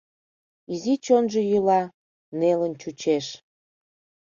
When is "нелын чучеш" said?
2.39-3.25